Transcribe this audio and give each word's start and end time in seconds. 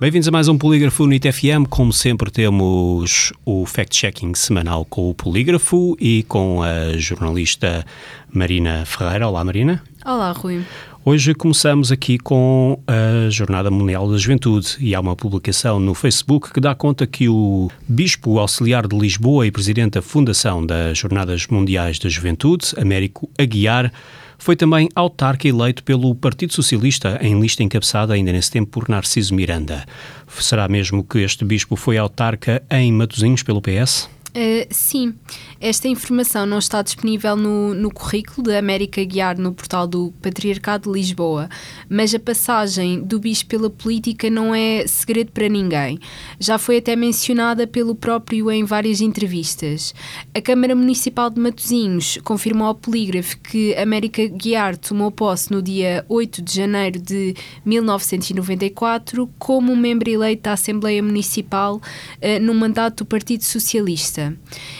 Bem-vindos 0.00 0.26
a 0.28 0.30
mais 0.30 0.48
um 0.48 0.56
Polígrafo 0.56 1.06
NIT 1.06 1.30
FM. 1.30 1.68
Como 1.68 1.92
sempre, 1.92 2.30
temos 2.30 3.34
o 3.44 3.66
fact-checking 3.66 4.34
semanal 4.34 4.82
com 4.82 5.10
o 5.10 5.14
Polígrafo 5.14 5.94
e 6.00 6.22
com 6.22 6.62
a 6.62 6.96
jornalista 6.96 7.84
Marina 8.32 8.86
Ferreira. 8.86 9.28
Olá, 9.28 9.44
Marina. 9.44 9.82
Olá, 10.04 10.32
Rui. 10.32 10.64
Hoje 11.04 11.34
começamos 11.34 11.92
aqui 11.92 12.18
com 12.18 12.82
a 12.86 13.28
Jornada 13.28 13.70
Mundial 13.70 14.10
da 14.10 14.16
Juventude 14.16 14.76
e 14.80 14.94
há 14.94 15.00
uma 15.00 15.14
publicação 15.14 15.78
no 15.78 15.94
Facebook 15.94 16.52
que 16.52 16.60
dá 16.60 16.74
conta 16.74 17.06
que 17.06 17.28
o 17.28 17.70
Bispo 17.86 18.38
Auxiliar 18.38 18.86
de 18.86 18.96
Lisboa 18.98 19.46
e 19.46 19.50
Presidente 19.50 19.94
da 19.94 20.02
Fundação 20.02 20.64
das 20.64 20.96
Jornadas 20.96 21.46
Mundiais 21.48 21.98
da 21.98 22.08
Juventude, 22.08 22.72
Américo 22.78 23.28
Aguiar, 23.38 23.92
foi 24.38 24.56
também 24.56 24.88
autarca 24.94 25.46
eleito 25.46 25.84
pelo 25.84 26.14
Partido 26.14 26.54
Socialista 26.54 27.18
em 27.20 27.38
lista 27.38 27.62
encabeçada 27.62 28.14
ainda 28.14 28.32
nesse 28.32 28.50
tempo 28.50 28.70
por 28.70 28.88
Narciso 28.88 29.34
Miranda. 29.34 29.84
Será 30.28 30.66
mesmo 30.66 31.04
que 31.04 31.18
este 31.18 31.44
bispo 31.44 31.76
foi 31.76 31.98
autarca 31.98 32.62
em 32.70 32.90
Matosinhos 32.90 33.42
pelo 33.42 33.60
PS? 33.60 34.08
Uh, 34.30 34.64
sim, 34.70 35.14
esta 35.60 35.88
informação 35.88 36.46
não 36.46 36.58
está 36.58 36.82
disponível 36.82 37.34
no, 37.34 37.74
no 37.74 37.92
currículo 37.92 38.46
da 38.46 38.58
América 38.60 39.02
Guiar 39.04 39.36
no 39.36 39.52
portal 39.52 39.88
do 39.88 40.12
Patriarcado 40.22 40.88
de 40.88 40.98
Lisboa, 40.98 41.48
mas 41.88 42.14
a 42.14 42.18
passagem 42.18 43.02
do 43.02 43.18
bispo 43.18 43.50
pela 43.50 43.68
política 43.68 44.30
não 44.30 44.54
é 44.54 44.86
segredo 44.86 45.32
para 45.32 45.48
ninguém. 45.48 45.98
Já 46.38 46.58
foi 46.58 46.76
até 46.76 46.94
mencionada 46.94 47.66
pelo 47.66 47.96
próprio 47.96 48.52
em 48.52 48.64
várias 48.64 49.00
entrevistas. 49.00 49.92
A 50.32 50.40
Câmara 50.40 50.76
Municipal 50.76 51.28
de 51.28 51.40
Matosinhos 51.40 52.16
confirmou 52.22 52.68
ao 52.68 52.74
polígrafo 52.74 53.36
que 53.40 53.74
América 53.74 54.24
Guiar 54.28 54.76
tomou 54.76 55.10
posse 55.10 55.50
no 55.50 55.60
dia 55.60 56.04
8 56.08 56.40
de 56.40 56.54
janeiro 56.54 57.00
de 57.00 57.34
1994 57.64 59.28
como 59.40 59.74
membro 59.74 60.08
eleito 60.08 60.44
da 60.44 60.52
Assembleia 60.52 61.02
Municipal 61.02 61.76
uh, 61.76 62.40
no 62.40 62.54
mandato 62.54 63.02
do 63.02 63.06
Partido 63.06 63.42
Socialista. 63.42 64.19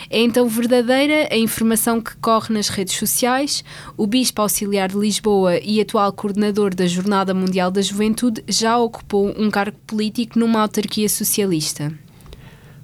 É 0.09 0.19
então 0.19 0.47
verdadeira 0.47 1.27
a 1.31 1.37
informação 1.37 2.01
que 2.01 2.15
corre 2.17 2.53
nas 2.53 2.69
redes 2.69 2.95
sociais. 2.95 3.63
O 3.97 4.05
Bispo 4.05 4.41
Auxiliar 4.41 4.89
de 4.89 4.97
Lisboa 4.97 5.57
e 5.59 5.81
atual 5.81 6.11
coordenador 6.13 6.73
da 6.75 6.85
Jornada 6.85 7.33
Mundial 7.33 7.71
da 7.71 7.81
Juventude 7.81 8.43
já 8.47 8.77
ocupou 8.77 9.33
um 9.37 9.49
cargo 9.49 9.77
político 9.87 10.37
numa 10.37 10.61
autarquia 10.61 11.09
socialista. 11.09 11.91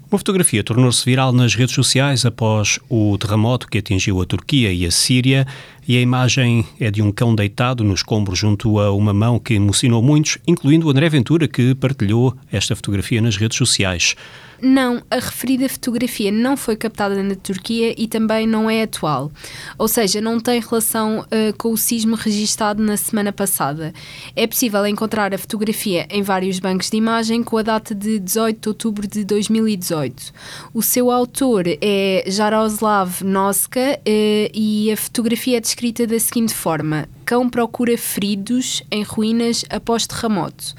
Uma 0.10 0.18
fotografia 0.18 0.64
tornou-se 0.64 1.04
viral 1.04 1.34
nas 1.34 1.54
redes 1.54 1.76
sociais 1.76 2.26
após 2.26 2.80
o 2.90 3.18
terremoto 3.18 3.68
que 3.68 3.78
atingiu 3.78 4.22
a 4.22 4.26
Turquia 4.26 4.72
e 4.72 4.86
a 4.86 4.92
Síria, 4.92 5.46
e 5.88 5.96
a 5.96 6.02
imagem 6.02 6.66
é 6.80 6.92
de 6.92 7.02
um 7.02 7.12
cão 7.12 7.34
deitado 7.34 7.82
no 7.84 7.94
escombro 7.94 8.36
junto 8.36 8.78
a 8.80 8.92
uma 8.92 9.14
mão 9.14 9.40
que 9.40 9.54
emocionou 9.54 10.02
muitos, 10.02 10.38
incluindo 10.46 10.88
o 10.88 10.90
André 10.90 11.08
Ventura, 11.08 11.48
que 11.48 11.74
partilhou 11.74 12.36
esta 12.52 12.76
fotografia 12.76 13.22
nas 13.22 13.38
redes 13.38 13.58
sociais. 13.58 14.14
Não, 14.60 15.04
a 15.12 15.16
referida 15.18 15.70
fotografia 15.70 16.32
não 16.32 16.58
foi 16.58 16.76
captada 16.76 17.22
na 17.22 17.36
Turquia 17.36 17.94
e 17.96 18.08
também 18.08 18.48
não 18.48 18.68
é 18.68 18.82
atual. 18.82 19.32
Ou 19.78 19.88
seja, 19.88 20.20
não 20.20 20.40
tem 20.40 20.60
relação 20.60 21.20
uh, 21.20 21.56
com 21.60 21.72
o 21.72 21.78
sismo 21.78 22.16
registado 22.16 22.82
na 22.82 22.98
semana 22.98 23.32
passada. 23.32 23.94
É 24.36 24.48
possível 24.48 24.86
encontrar 24.88 25.32
a 25.32 25.38
fotografia 25.38 26.08
em 26.10 26.24
vários 26.24 26.58
bancos 26.58 26.90
de 26.90 26.98
imagem 26.98 27.44
com 27.44 27.56
a 27.56 27.62
data 27.62 27.94
de 27.94 28.18
18 28.18 28.60
de 28.60 28.68
outubro 28.68 29.08
de 29.08 29.24
2018. 29.24 30.34
O 30.74 30.82
seu 30.82 31.12
autor 31.12 31.66
é 31.68 32.24
Jaroslav 32.26 33.24
Noska 33.24 34.00
uh, 34.00 34.52
e 34.56 34.92
a 34.92 34.98
fotografia 34.98 35.58
é 35.58 35.62
descrita 35.62 35.77
da 36.08 36.20
seguinte 36.20 36.56
forma: 36.56 37.08
cão 37.24 37.48
procura 37.48 37.96
feridos 37.98 38.82
em 38.90 39.04
ruínas 39.04 39.64
após 39.70 40.08
terremoto. 40.08 40.74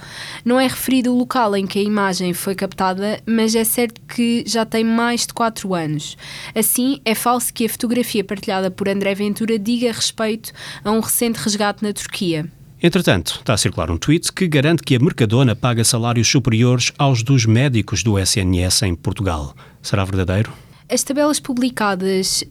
Não 0.44 0.58
é 0.58 0.66
referido 0.66 1.12
o 1.12 1.18
local 1.18 1.54
em 1.54 1.66
que 1.66 1.78
a 1.78 1.82
imagem 1.82 2.34
foi 2.34 2.54
captada, 2.56 3.20
mas 3.24 3.54
é 3.54 3.62
certo 3.62 4.00
que 4.08 4.42
já 4.44 4.66
tem 4.66 4.82
mais 4.82 5.24
de 5.24 5.32
4 5.32 5.72
anos. 5.72 6.16
Assim, 6.52 7.00
é 7.04 7.14
falso 7.14 7.54
que 7.54 7.64
a 7.64 7.68
fotografia 7.68 8.24
partilhada 8.24 8.72
por 8.72 8.88
André 8.88 9.14
Ventura 9.14 9.56
diga 9.56 9.92
respeito 9.92 10.52
a 10.82 10.90
um 10.90 10.98
recente 10.98 11.36
resgate 11.36 11.82
na 11.82 11.92
Turquia. 11.92 12.50
Entretanto, 12.82 13.38
está 13.38 13.54
a 13.54 13.56
circular 13.56 13.90
um 13.90 13.96
tweet 13.96 14.32
que 14.32 14.48
garante 14.48 14.82
que 14.82 14.96
a 14.96 14.98
Mercadona 14.98 15.54
paga 15.54 15.84
salários 15.84 16.28
superiores 16.28 16.92
aos 16.98 17.22
dos 17.22 17.46
médicos 17.46 18.02
do 18.02 18.18
SNS 18.18 18.82
em 18.82 18.94
Portugal. 18.94 19.54
Será 19.80 20.04
verdadeiro? 20.04 20.52
As 20.90 21.02
tabelas 21.02 21.38
publicadas 21.38 22.40
uh, 22.40 22.46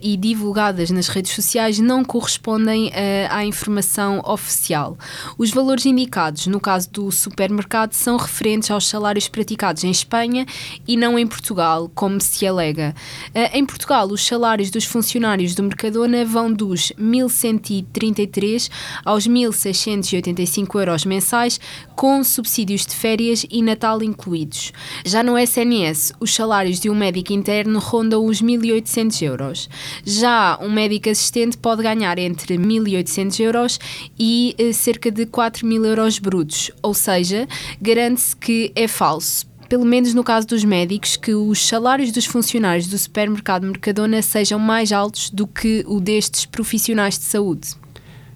e 0.00 0.16
divulgadas 0.16 0.90
nas 0.90 1.08
redes 1.08 1.32
sociais 1.32 1.78
não 1.78 2.02
correspondem 2.02 2.86
uh, 2.86 2.92
à 3.28 3.44
informação 3.44 4.22
oficial. 4.24 4.96
Os 5.36 5.50
valores 5.50 5.84
indicados, 5.84 6.46
no 6.46 6.58
caso 6.58 6.90
do 6.90 7.12
supermercado, 7.12 7.92
são 7.92 8.16
referentes 8.16 8.70
aos 8.70 8.88
salários 8.88 9.28
praticados 9.28 9.84
em 9.84 9.90
Espanha 9.90 10.46
e 10.88 10.96
não 10.96 11.18
em 11.18 11.26
Portugal, 11.26 11.90
como 11.94 12.18
se 12.18 12.46
alega. 12.46 12.94
Uh, 13.34 13.54
em 13.54 13.66
Portugal, 13.66 14.06
os 14.06 14.24
salários 14.26 14.70
dos 14.70 14.86
funcionários 14.86 15.54
do 15.54 15.62
Mercadona 15.62 16.24
vão 16.24 16.50
dos 16.50 16.92
1.133 16.98 18.70
aos 19.04 19.28
1.685 19.28 20.80
euros 20.80 21.04
mensais, 21.04 21.60
com 21.94 22.24
subsídios 22.24 22.86
de 22.86 22.94
férias 22.94 23.44
e 23.50 23.60
Natal 23.60 24.02
incluídos. 24.02 24.72
Já 25.04 25.22
no 25.22 25.38
SNS, 25.38 26.14
os 26.18 26.34
salários 26.34 26.80
de 26.80 26.88
um 26.88 26.94
médico 26.94 27.34
interno 27.34 27.65
interno 27.66 27.78
ronda 27.80 28.18
os 28.18 28.40
1.800 28.40 29.22
euros. 29.22 29.68
Já 30.04 30.58
um 30.62 30.70
médico 30.70 31.10
assistente 31.10 31.58
pode 31.58 31.82
ganhar 31.82 32.18
entre 32.18 32.56
1.800 32.56 33.40
euros 33.40 33.80
e 34.18 34.54
eh, 34.58 34.72
cerca 34.72 35.10
de 35.10 35.26
4.000 35.26 35.84
euros 35.84 36.18
brutos, 36.18 36.70
ou 36.82 36.94
seja, 36.94 37.46
garante-se 37.80 38.36
que 38.36 38.72
é 38.74 38.86
falso 38.88 39.46
pelo 39.68 39.84
menos 39.84 40.14
no 40.14 40.22
caso 40.22 40.46
dos 40.46 40.62
médicos, 40.62 41.16
que 41.16 41.34
os 41.34 41.66
salários 41.66 42.12
dos 42.12 42.24
funcionários 42.24 42.86
do 42.86 42.96
supermercado 42.96 43.66
Mercadona 43.66 44.22
sejam 44.22 44.60
mais 44.60 44.92
altos 44.92 45.28
do 45.28 45.44
que 45.44 45.84
o 45.88 45.98
destes 45.98 46.46
profissionais 46.46 47.18
de 47.18 47.24
saúde. 47.24 47.70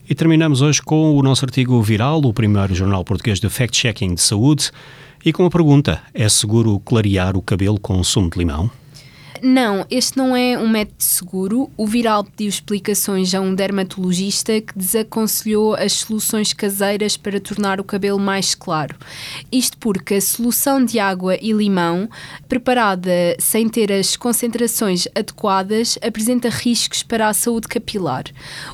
E 0.08 0.12
terminamos 0.12 0.60
hoje 0.60 0.82
com 0.82 1.16
o 1.16 1.22
nosso 1.22 1.44
artigo 1.44 1.80
viral, 1.80 2.20
o 2.24 2.34
primeiro 2.34 2.74
jornal 2.74 3.04
português 3.04 3.38
de 3.38 3.48
fact-checking 3.48 4.16
de 4.16 4.20
saúde, 4.20 4.72
e 5.24 5.32
com 5.32 5.46
a 5.46 5.50
pergunta: 5.50 6.02
é 6.12 6.28
seguro 6.28 6.80
clarear 6.80 7.36
o 7.36 7.42
cabelo 7.42 7.78
com 7.78 8.02
sumo 8.02 8.28
de 8.28 8.36
limão? 8.36 8.68
Não, 9.42 9.86
este 9.90 10.18
não 10.18 10.36
é 10.36 10.58
um 10.58 10.68
método 10.68 11.02
seguro. 11.02 11.70
O 11.76 11.86
Viral 11.86 12.24
pediu 12.24 12.48
explicações 12.48 13.34
a 13.34 13.40
um 13.40 13.54
dermatologista 13.54 14.60
que 14.60 14.76
desaconselhou 14.76 15.74
as 15.74 15.92
soluções 15.92 16.52
caseiras 16.52 17.16
para 17.16 17.40
tornar 17.40 17.80
o 17.80 17.84
cabelo 17.84 18.18
mais 18.18 18.54
claro. 18.54 18.96
Isto 19.50 19.78
porque 19.78 20.14
a 20.14 20.20
solução 20.20 20.84
de 20.84 20.98
água 20.98 21.38
e 21.40 21.52
limão, 21.52 22.08
preparada 22.48 23.10
sem 23.38 23.68
ter 23.68 23.90
as 23.90 24.14
concentrações 24.14 25.08
adequadas, 25.14 25.98
apresenta 26.02 26.50
riscos 26.50 27.02
para 27.02 27.28
a 27.28 27.34
saúde 27.34 27.68
capilar. 27.68 28.24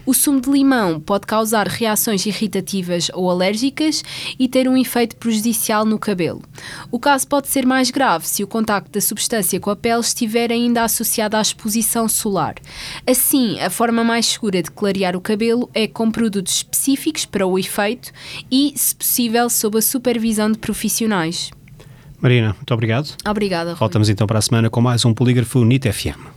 O 0.04 0.12
sumo 0.12 0.40
de 0.40 0.50
limão 0.50 0.98
pode 0.98 1.26
causar 1.26 1.68
reações 1.68 2.26
irritativas 2.26 3.08
ou 3.14 3.30
alérgicas 3.30 4.02
e 4.38 4.48
ter 4.48 4.68
um 4.68 4.76
efeito 4.76 5.16
prejudicial 5.16 5.84
no 5.84 5.98
cabelo. 5.98 6.42
O 6.90 6.98
caso 6.98 7.28
pode 7.28 7.48
ser 7.48 7.64
mais 7.64 7.90
grave 7.90 8.26
se 8.26 8.42
o 8.42 8.48
contacto 8.48 8.90
da 8.90 9.00
substância 9.00 9.60
com 9.60 9.70
a 9.70 9.76
pele 9.76 10.00
estiver 10.00 10.55
ainda 10.56 10.82
associada 10.82 11.38
à 11.38 11.40
exposição 11.40 12.08
solar. 12.08 12.54
Assim, 13.06 13.60
a 13.60 13.70
forma 13.70 14.02
mais 14.02 14.26
segura 14.26 14.62
de 14.62 14.70
clarear 14.70 15.14
o 15.16 15.20
cabelo 15.20 15.70
é 15.72 15.86
com 15.86 16.10
produtos 16.10 16.56
específicos 16.56 17.24
para 17.24 17.46
o 17.46 17.58
efeito 17.58 18.10
e, 18.50 18.72
se 18.76 18.94
possível, 18.94 19.48
sob 19.48 19.78
a 19.78 19.82
supervisão 19.82 20.50
de 20.50 20.58
profissionais. 20.58 21.50
Marina, 22.20 22.54
muito 22.54 22.74
obrigado. 22.74 23.14
Obrigada. 23.26 23.74
Voltamos 23.74 24.08
então 24.08 24.26
para 24.26 24.38
a 24.38 24.42
semana 24.42 24.70
com 24.70 24.80
mais 24.80 25.04
um 25.04 25.12
Polígrafo 25.12 25.64
NIT 25.64 25.92
FM. 25.92 26.35